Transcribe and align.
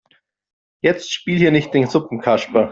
Jetzt 0.81 1.13
spiel 1.13 1.37
hier 1.37 1.51
nicht 1.51 1.75
den 1.75 1.85
Suppenkasper. 1.85 2.69